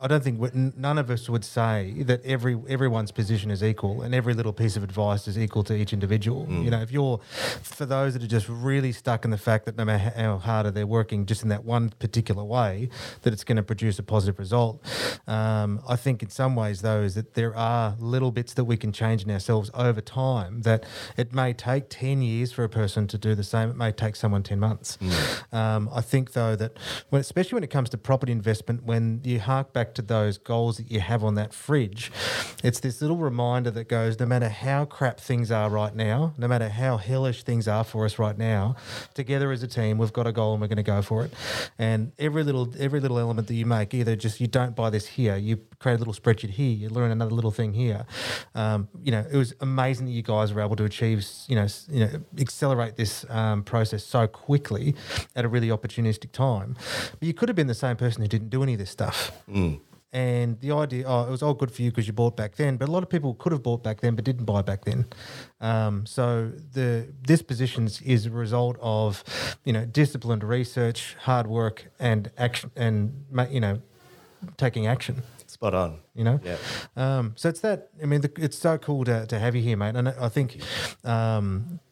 [0.00, 4.14] I don't think none of us would say that every everyone's position is equal and
[4.14, 6.46] every little piece of advice is equal to each individual.
[6.48, 7.18] You know, if you're
[7.62, 10.70] for those that are just really stuck in the fact that no matter how harder
[10.70, 12.90] they're working, just in that one particular way,
[13.22, 14.80] that it's going to produce a positive result.
[15.26, 18.76] Um, I think in some ways, though, is that there are little bits that we
[18.76, 20.62] can change in ourselves over time.
[20.62, 23.68] That it may take ten years for a person to do the same.
[23.68, 24.96] It may take someone ten months.
[25.50, 26.78] Um, I think though that,
[27.10, 30.76] when, especially when it comes to property investment, when you hark back to those goals
[30.76, 32.10] that you have on that fridge,
[32.62, 36.48] it's this little reminder that goes: no matter how crap things are right now, no
[36.48, 38.76] matter how hellish things are for us right now,
[39.14, 41.32] together as a team, we've got a goal and we're going to go for it.
[41.78, 45.06] And every little every little element that you make, either just you don't buy this
[45.06, 48.06] here, you create a little spreadsheet here, you learn another little thing here.
[48.54, 51.66] Um, you know, it was amazing that you guys were able to achieve, you know,
[51.90, 54.94] you know, accelerate this um, process so quickly
[55.36, 56.76] at a really opportunistic time.
[57.18, 59.32] But you could have been the same person who didn't do any of this stuff.
[60.12, 62.78] And the idea, oh, it was all good for you because you bought back then,
[62.78, 65.04] but a lot of people could have bought back then but didn't buy back then.
[65.60, 69.22] Um, so the this positions is a result of,
[69.64, 73.82] you know, disciplined research, hard work, and action, and you know,
[74.56, 75.22] taking action.
[75.46, 75.98] Spot on.
[76.14, 76.56] You know, Yeah.
[76.96, 77.90] um, so it's that.
[78.02, 79.94] I mean, the, it's so cool to, to have you here, mate.
[79.94, 80.62] And I I think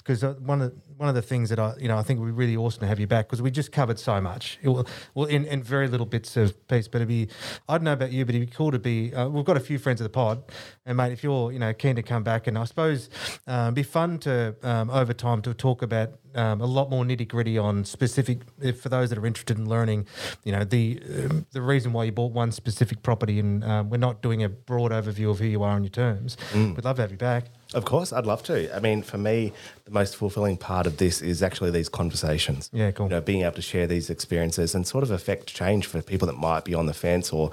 [0.06, 2.32] because one of one of the things that I you know I think would be
[2.32, 4.58] really awesome to have you back because we just covered so much.
[4.62, 6.86] It will, well, in, in very little bits of piece.
[6.88, 7.28] But it'd be
[7.68, 9.12] I don't know about you, but it'd be cool to be.
[9.12, 10.44] Uh, we've got a few friends of the pod,
[10.84, 13.10] and mate, if you're you know keen to come back, and I suppose
[13.46, 17.26] um, be fun to um, over time to talk about um, a lot more nitty
[17.26, 20.06] gritty on specific if for those that are interested in learning,
[20.44, 23.96] you know the um, the reason why you bought one specific property, and um, we're
[23.96, 26.36] not doing a broad overview of who you are on your terms.
[26.54, 27.46] We'd love to have you back.
[27.76, 28.74] Of course, I'd love to.
[28.74, 29.52] I mean, for me,
[29.84, 32.70] the most fulfilling part of this is actually these conversations.
[32.72, 33.04] Yeah, cool.
[33.06, 36.26] You know, being able to share these experiences and sort of affect change for people
[36.28, 37.50] that might be on the fence or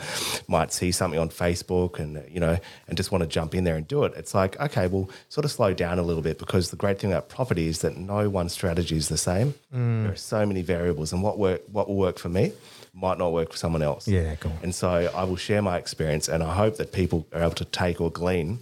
[0.47, 2.57] might see something on Facebook and you know
[2.87, 4.13] and just want to jump in there and do it.
[4.15, 7.11] It's like, okay, well, sort of slow down a little bit because the great thing
[7.11, 9.55] about property is that no one strategy is the same.
[9.75, 10.03] Mm.
[10.03, 12.53] There are so many variables, and what work what will work for me
[12.93, 14.07] might not work for someone else.
[14.07, 14.53] Yeah, cool.
[14.63, 17.65] And so I will share my experience, and I hope that people are able to
[17.65, 18.59] take or glean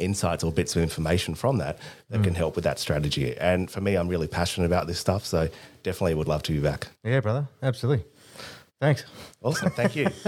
[0.00, 1.78] insights or bits of information from that
[2.10, 2.36] that can mm.
[2.36, 3.36] help with that strategy.
[3.38, 5.48] And for me, I'm really passionate about this stuff, so
[5.82, 6.88] definitely would love to be back.
[7.04, 8.04] Yeah, brother, absolutely.
[8.80, 9.04] Thanks.
[9.42, 10.08] Awesome, thank you.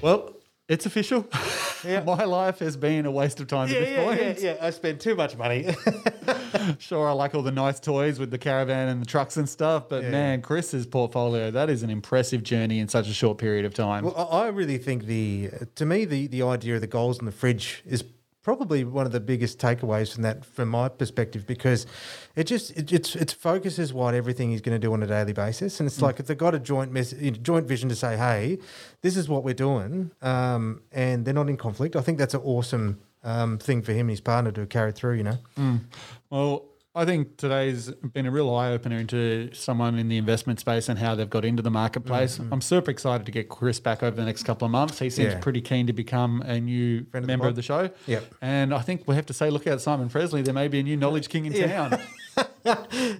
[0.00, 0.32] Well,
[0.68, 1.26] it's official.
[1.84, 4.40] My life has been a waste of time at this point.
[4.40, 4.64] yeah.
[4.64, 5.74] I spend too much money.
[6.78, 9.88] Sure, I like all the nice toys with the caravan and the trucks and stuff,
[9.88, 10.10] but Yeah.
[10.10, 14.04] man, Chris's portfolio, that is an impressive journey in such a short period of time.
[14.04, 17.26] Well, I I really think the to me the the idea of the goals in
[17.26, 18.02] the fridge is
[18.48, 21.84] probably one of the biggest takeaways from that from my perspective because
[22.34, 25.34] it just it, it's it focuses what everything he's going to do on a daily
[25.34, 27.02] basis and it's like if they've got a joint know,
[27.42, 28.56] joint vision to say hey
[29.02, 32.40] this is what we're doing um, and they're not in conflict I think that's an
[32.42, 35.38] awesome um, thing for him and his partner to carry through you know?
[36.30, 36.64] Well,
[36.98, 40.98] I think today's been a real eye opener into someone in the investment space and
[40.98, 42.38] how they've got into the marketplace.
[42.38, 42.52] Mm-hmm.
[42.52, 44.98] I'm super excited to get Chris back over the next couple of months.
[44.98, 45.38] He seems Yeah.
[45.38, 47.90] pretty keen to become a new Friend of the member of the show.
[48.06, 48.34] Yep.
[48.42, 50.42] And I think we have to say, look out, Simon Presley.
[50.42, 52.00] There may be a new knowledge king in town.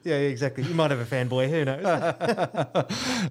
[0.05, 1.85] yeah, exactly you might have a fanboy who knows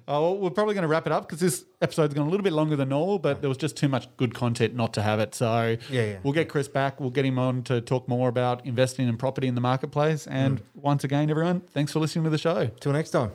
[0.08, 2.44] Oh, well, we're probably going to wrap it up because this episode's gone a little
[2.44, 5.20] bit longer than normal, but there was just too much good content not to have
[5.20, 5.34] it.
[5.34, 6.18] So Yeah, yeah.
[6.22, 7.00] we'll get Chris back.
[7.00, 10.26] We'll get him on to talk more about investing in property in the marketplace.
[10.26, 10.64] And mm.
[10.74, 12.70] once again, everyone, thanks for listening to the show.
[12.80, 13.32] till next time.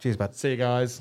[0.00, 0.34] Cheers, bud.
[0.34, 0.98] See you guys.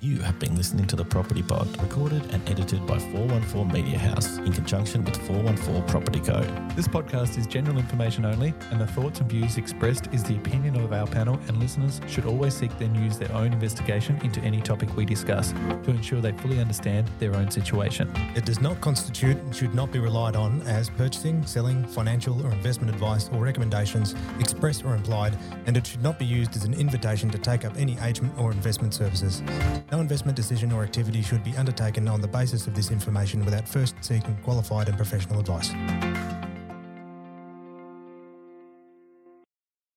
[0.00, 4.38] You have been listening to The Property Pod, recorded and edited by 414 Media House
[4.38, 6.70] in conjunction with 414 Property Code.
[6.74, 10.74] This podcast is general information only, and the thoughts and views expressed is the opinion
[10.80, 14.60] of our panel, and listeners should always seek then use their own investigation into any
[14.60, 18.12] topic we discuss to ensure they fully understand their own situation.
[18.34, 22.50] It does not constitute and should not be relied on as purchasing, selling, financial or
[22.50, 26.74] investment advice or recommendations, express or implied, and it should not be used as an
[26.74, 29.42] invitation to take up any agent or investment services.
[29.90, 33.68] No investment decision or activity should be undertaken on the basis of this information without
[33.68, 35.72] first seeking qualified and professional advice.